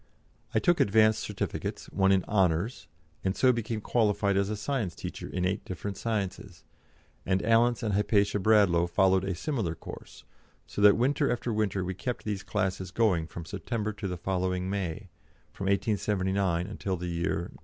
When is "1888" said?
17.53-17.59